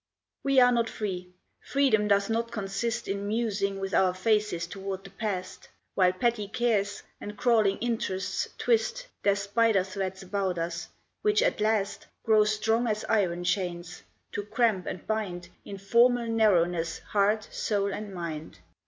[0.43, 1.29] We are not free:
[1.59, 7.03] Freedom doth not consist In musing with our faces toward the Past, While petty cares,
[7.19, 10.87] and crawling interests, twist Their spider threads about us,
[11.21, 14.01] which at last Grow strong as iron chains,
[14.31, 18.57] to cramp and bind In formal narrowness heart, soul, and mind.